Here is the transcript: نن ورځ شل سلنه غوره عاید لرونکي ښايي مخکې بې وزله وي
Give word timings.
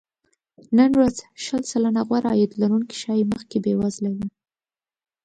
نن 0.77 0.91
ورځ 0.99 1.15
شل 1.43 1.61
سلنه 1.71 2.01
غوره 2.07 2.29
عاید 2.31 2.51
لرونکي 2.61 2.95
ښايي 3.01 3.25
مخکې 3.33 3.57
بې 3.63 3.73
وزله 3.81 4.09
وي 4.15 4.27